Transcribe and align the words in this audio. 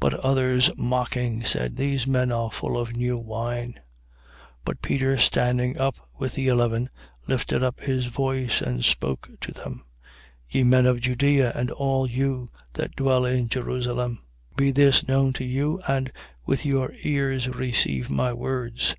But 0.00 0.14
others 0.20 0.70
mocking, 0.76 1.42
said: 1.46 1.76
These 1.76 2.06
men 2.06 2.30
are 2.30 2.50
full 2.50 2.76
of 2.76 2.94
new 2.94 3.16
wine. 3.16 3.70
2:14. 3.72 3.78
But 4.66 4.82
Peter 4.82 5.16
standing 5.16 5.78
up 5.78 5.94
with 6.18 6.34
the 6.34 6.48
eleven, 6.48 6.90
lifted 7.26 7.62
up 7.62 7.80
his 7.80 8.04
voice, 8.04 8.60
and 8.60 8.84
spoke 8.84 9.30
to 9.40 9.52
them: 9.52 9.86
Ye 10.46 10.62
men 10.62 10.84
of 10.84 11.00
Judea, 11.00 11.52
and 11.54 11.70
all 11.70 12.06
you 12.06 12.50
that 12.74 12.96
dwell 12.96 13.24
in 13.24 13.48
Jerusalem, 13.48 14.18
be 14.56 14.72
this 14.72 15.08
known 15.08 15.32
to 15.32 15.44
you 15.46 15.80
and 15.88 16.12
with 16.44 16.66
your 16.66 16.92
ears 17.02 17.48
receive 17.48 18.10
my 18.10 18.34
words. 18.34 18.94